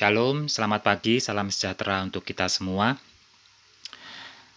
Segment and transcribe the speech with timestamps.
[0.00, 2.96] Shalom, selamat pagi, salam sejahtera untuk kita semua.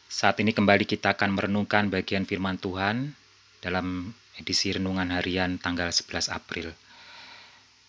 [0.08, 3.12] Saat ini kembali kita akan merenungkan bagian firman Tuhan
[3.60, 6.72] dalam edisi renungan harian tanggal 11 April.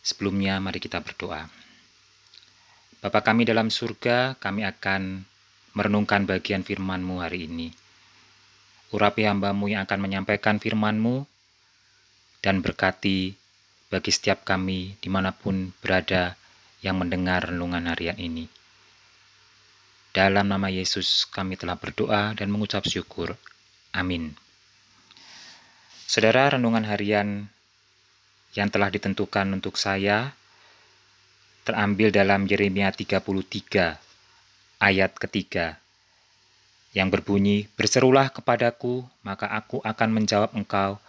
[0.03, 1.47] Sebelumnya mari kita berdoa.
[2.99, 5.23] Bapa kami dalam surga, kami akan
[5.79, 7.71] merenungkan bagian firman-Mu hari ini.
[8.91, 11.23] Urapi hambamu yang akan menyampaikan firman-Mu
[12.43, 13.39] dan berkati
[13.95, 16.35] bagi setiap kami di mana pun berada
[16.85, 18.45] yang mendengar renungan harian ini.
[20.13, 23.35] Dalam nama Yesus kami telah berdoa dan mengucap syukur.
[23.97, 24.37] Amin.
[26.05, 27.49] Saudara, renungan harian
[28.55, 30.37] yang telah ditentukan untuk saya
[31.67, 33.99] terambil dalam Yeremia 33
[34.79, 35.81] ayat ketiga
[36.95, 41.03] yang berbunyi, Berserulah kepadaku, maka aku akan menjawab engkau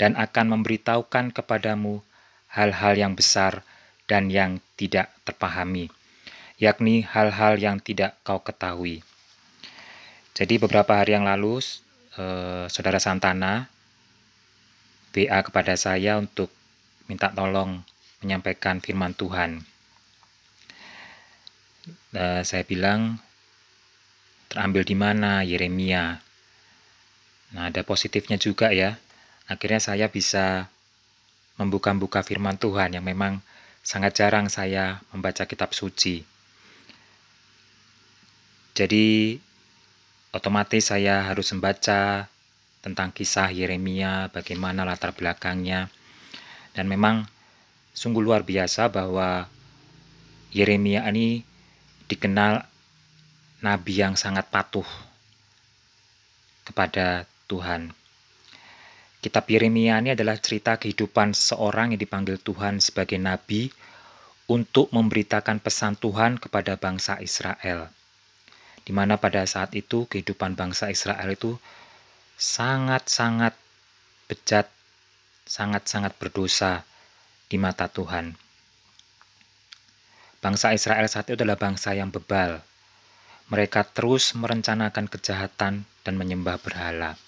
[0.00, 2.00] dan akan memberitahukan kepadamu
[2.48, 3.60] hal-hal yang besar
[4.08, 5.92] dan yang tidak terpahami,
[6.56, 9.04] yakni hal-hal yang tidak kau ketahui.
[10.32, 11.60] Jadi beberapa hari yang lalu,
[12.16, 13.68] eh, Saudara Santana
[15.12, 16.48] WA kepada saya untuk
[17.06, 17.84] minta tolong
[18.24, 19.62] menyampaikan firman Tuhan.
[22.16, 23.20] Eh, saya bilang,
[24.48, 26.24] terambil di mana Yeremia?
[27.52, 28.96] Nah, ada positifnya juga ya.
[29.48, 30.68] Akhirnya saya bisa
[31.56, 33.40] membuka-buka firman Tuhan yang memang
[33.88, 36.20] sangat jarang saya membaca kitab suci.
[38.76, 39.32] Jadi
[40.28, 42.28] otomatis saya harus membaca
[42.84, 45.88] tentang kisah Yeremia, bagaimana latar belakangnya.
[46.76, 47.24] Dan memang
[47.96, 49.48] sungguh luar biasa bahwa
[50.52, 51.40] Yeremia ini
[52.12, 52.60] dikenal
[53.64, 54.84] nabi yang sangat patuh
[56.68, 57.96] kepada Tuhan.
[59.18, 63.66] Kitab Yeremia ini adalah cerita kehidupan seorang yang dipanggil Tuhan sebagai nabi
[64.48, 67.92] untuk memberitakan pesan Tuhan kepada bangsa Israel.
[68.88, 71.60] Di mana pada saat itu kehidupan bangsa Israel itu
[72.40, 73.52] sangat-sangat
[74.24, 74.72] bejat,
[75.44, 76.88] sangat-sangat berdosa
[77.52, 78.32] di mata Tuhan.
[80.40, 82.64] Bangsa Israel saat itu adalah bangsa yang bebal.
[83.52, 87.20] Mereka terus merencanakan kejahatan dan menyembah berhala.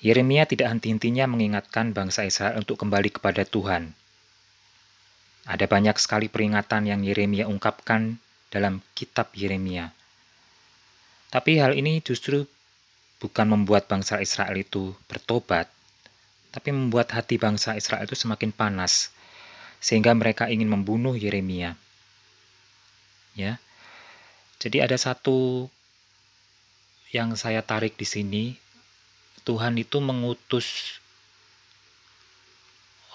[0.00, 3.99] Yeremia tidak henti-hentinya mengingatkan bangsa Israel untuk kembali kepada Tuhan.
[5.48, 8.20] Ada banyak sekali peringatan yang Yeremia ungkapkan
[8.52, 9.94] dalam kitab Yeremia.
[11.30, 12.44] Tapi hal ini justru
[13.22, 15.70] bukan membuat bangsa Israel itu bertobat,
[16.50, 19.14] tapi membuat hati bangsa Israel itu semakin panas,
[19.78, 21.78] sehingga mereka ingin membunuh Yeremia.
[23.38, 23.62] Ya,
[24.58, 25.70] jadi ada satu
[27.14, 28.44] yang saya tarik di sini
[29.46, 30.98] Tuhan itu mengutus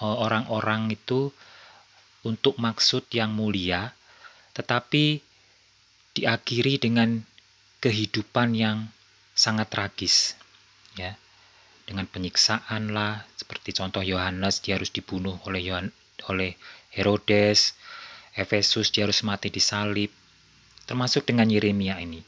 [0.00, 1.30] eh, orang-orang itu
[2.26, 3.94] untuk maksud yang mulia,
[4.58, 5.22] tetapi
[6.18, 7.22] diakhiri dengan
[7.78, 8.90] kehidupan yang
[9.38, 10.34] sangat tragis,
[10.98, 11.14] ya,
[11.86, 15.94] dengan penyiksaan lah, seperti contoh Yohanes dia harus dibunuh oleh Yohan,
[16.26, 16.58] oleh
[16.90, 17.78] Herodes,
[18.34, 20.10] Efesus dia harus mati disalib,
[20.84, 22.20] termasuk dengan Yeremia ini.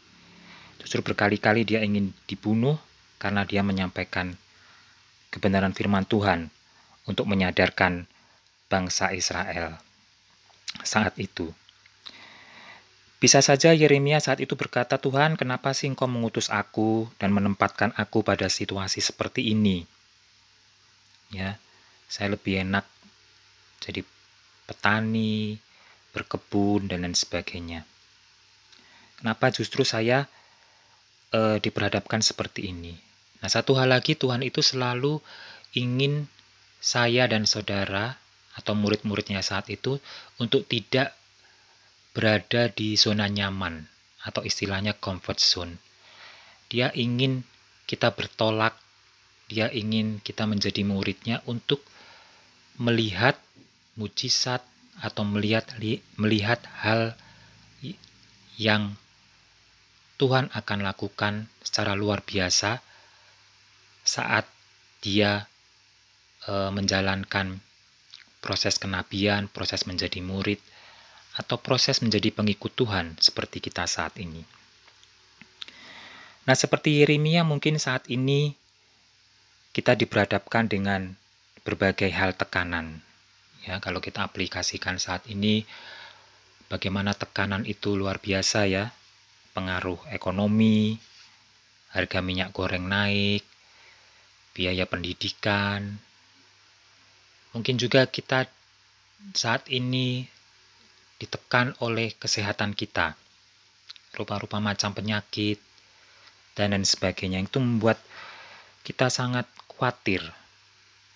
[0.79, 2.79] Justru berkali-kali dia ingin dibunuh,
[3.19, 4.39] karena dia menyampaikan
[5.35, 6.55] kebenaran firman Tuhan
[7.11, 8.07] untuk menyadarkan
[8.71, 9.88] bangsa Israel
[10.85, 11.53] saat itu.
[13.19, 18.23] Bisa saja Yeremia saat itu berkata, "Tuhan, kenapa sih Engkau mengutus aku dan menempatkan aku
[18.23, 19.83] pada situasi seperti ini?"
[21.35, 21.59] Ya,
[22.07, 22.87] saya lebih enak
[23.83, 24.07] jadi
[24.71, 25.59] petani,
[26.15, 27.83] berkebun dan lain sebagainya.
[29.19, 30.31] Kenapa justru saya
[31.35, 32.95] e, diperhadapkan seperti ini?
[33.43, 35.19] Nah, satu hal lagi Tuhan itu selalu
[35.75, 36.31] ingin
[36.79, 38.15] saya dan saudara
[38.59, 40.03] atau murid-muridnya saat itu
[40.43, 41.15] untuk tidak
[42.11, 43.87] berada di zona nyaman
[44.27, 45.75] atau istilahnya comfort zone.
[46.67, 47.47] Dia ingin
[47.87, 48.75] kita bertolak,
[49.47, 51.81] dia ingin kita menjadi muridnya untuk
[52.77, 53.39] melihat
[53.95, 54.61] mujizat
[54.99, 55.71] atau melihat
[56.19, 57.15] melihat hal
[58.59, 58.99] yang
[60.19, 62.83] Tuhan akan lakukan secara luar biasa
[64.03, 64.51] saat
[64.99, 65.47] dia
[66.43, 67.63] e, menjalankan
[68.39, 70.63] proses kenabian, proses menjadi murid,
[71.39, 74.43] atau proses menjadi pengikut Tuhan seperti kita saat ini.
[76.49, 78.57] Nah, seperti Yeremia mungkin saat ini
[79.77, 81.15] kita diperhadapkan dengan
[81.63, 83.05] berbagai hal tekanan.
[83.69, 85.69] Ya, kalau kita aplikasikan saat ini
[86.73, 88.91] bagaimana tekanan itu luar biasa ya.
[89.53, 90.97] Pengaruh ekonomi,
[91.93, 93.45] harga minyak goreng naik,
[94.57, 96.01] biaya pendidikan.
[97.57, 98.45] Mungkin juga kita
[99.33, 100.29] saat ini
[101.19, 103.19] ditekan oleh kesehatan kita,
[104.15, 105.59] rupa-rupa macam penyakit,
[106.59, 107.39] dan lain sebagainya.
[107.43, 108.03] Itu membuat
[108.83, 110.27] kita sangat khawatir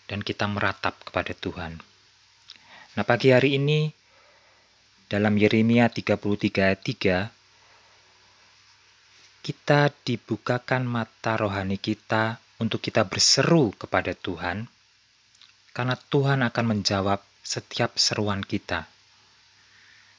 [0.06, 1.82] dan kita meratap kepada Tuhan.
[2.94, 3.90] Nah, pagi hari ini
[5.10, 7.28] dalam Yeremia 33 ayat 3
[9.42, 14.71] kita dibukakan mata rohani kita untuk kita berseru kepada Tuhan
[15.72, 18.86] karena Tuhan akan menjawab setiap seruan kita.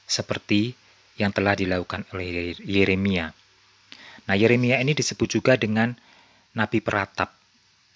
[0.04, 0.74] Seperti
[1.16, 3.30] yang telah dilakukan oleh Yeremia.
[4.26, 5.94] Nah, Yeremia ini disebut juga dengan
[6.54, 7.34] nabi peratap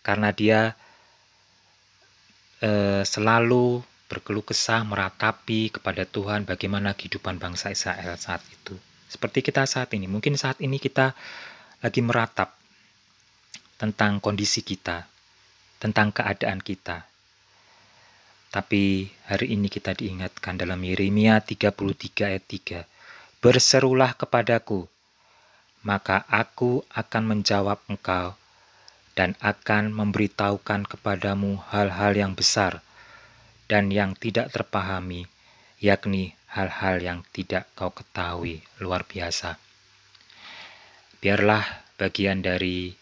[0.07, 0.73] karena dia
[2.63, 8.79] eh, selalu berkeluh kesah meratapi kepada Tuhan bagaimana kehidupan bangsa Israel saat itu.
[9.09, 11.13] Seperti kita saat ini, mungkin saat ini kita
[11.81, 12.57] lagi meratap
[13.81, 15.09] tentang kondisi kita,
[15.81, 17.08] tentang keadaan kita.
[18.49, 23.45] Tapi hari ini kita diingatkan dalam Yeremia 33 ayat 3.
[23.45, 24.89] Berserulah kepadaku,
[25.85, 28.41] maka aku akan menjawab engkau
[29.13, 32.81] dan akan memberitahukan kepadamu hal-hal yang besar
[33.69, 35.29] dan yang tidak terpahami,
[35.77, 39.61] yakni hal-hal yang tidak kau ketahui luar biasa.
[41.21, 42.97] Biarlah bagian dari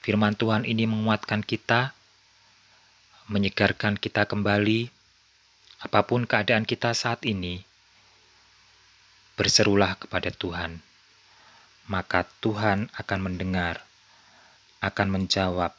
[0.00, 1.92] firman Tuhan ini menguatkan kita,
[3.26, 4.90] menyegarkan kita kembali,
[5.82, 7.62] apa pun keadaan kita saat ini,
[9.34, 10.80] berserulah kepada Tuhan,
[11.90, 13.82] maka Tuhan akan mendengar,
[14.80, 15.74] akan menjawab,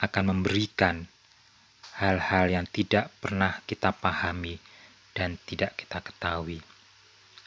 [0.00, 1.10] akan memberikan
[2.00, 4.56] hal-hal yang tidak pernah kita pahami
[5.12, 6.64] dan tidak kita ketahui.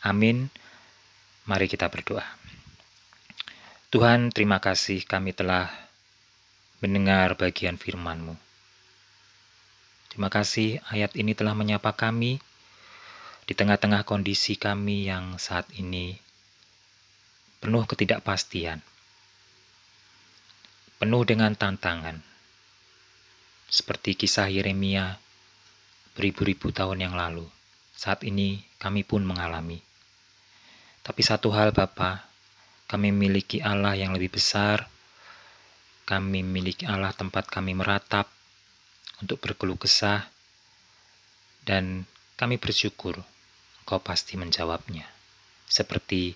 [0.05, 0.51] Amin.
[1.49, 2.23] Mari kita berdoa.
[3.89, 5.69] Tuhan, terima kasih kami telah
[6.83, 8.52] mendengar bagian firman-Mu.
[10.13, 12.37] Terima kasih ayat ini telah menyapa kami
[13.49, 16.13] di tengah-tengah kondisi kami yang saat ini
[17.57, 18.77] penuh ketidakpastian,
[21.01, 22.21] penuh dengan tantangan
[23.65, 25.17] seperti kisah Yeremia
[26.13, 27.49] beribu-ribu tahun yang lalu.
[27.97, 29.81] Saat ini kami pun mengalami.
[31.01, 32.21] Tapi satu hal Bapa,
[32.85, 34.85] kami memiliki Allah yang lebih besar.
[36.05, 38.29] Kami memiliki Allah tempat kami meratap
[39.19, 40.31] untuk berkeluh kesah.
[41.63, 42.07] Dan
[42.39, 43.21] kami bersyukur
[43.83, 45.05] Engkau pasti menjawabnya.
[45.67, 46.33] Seperti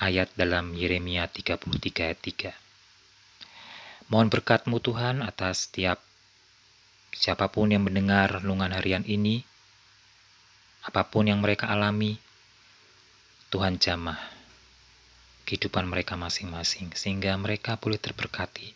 [0.00, 4.10] ayat dalam Yeremia 33 ayat 3.
[4.10, 6.00] Mohon berkatmu Tuhan atas setiap
[7.10, 9.42] Siapa pun yang mendengar renungan harian ini,
[10.86, 12.22] apa pun yang mereka alami,
[13.50, 14.16] Tuhan jamah
[15.42, 18.70] kehidupan mereka masing-masing sehingga mereka boleh terberkati.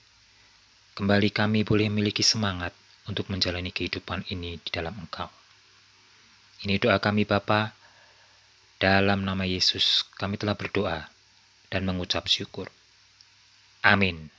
[0.98, 2.75] Kembali kami boleh memiliki semangat
[3.08, 5.28] untuk menjalani kehidupan ini di dalam Engkau.
[6.64, 7.76] Ini doa kami Bapa.
[8.80, 11.08] Dalam nama Yesus kami telah berdoa
[11.72, 12.68] dan mengucap syukur.
[13.84, 14.32] Amin.